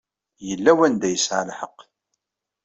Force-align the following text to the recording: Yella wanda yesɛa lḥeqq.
Yella 0.47 0.71
wanda 0.77 1.07
yesɛa 1.13 1.43
lḥeqq. 1.49 1.79